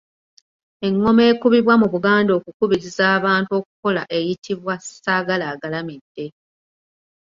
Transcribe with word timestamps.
Engoma 0.87 1.21
ekubibwa 1.31 1.73
mu 1.81 1.87
Buganda 1.93 2.31
okukubiriza 2.39 3.03
abantu 3.17 3.51
okukola 3.59 4.01
eyitibwa 4.17 4.73
Ssaagalaagalamidde. 4.83 6.25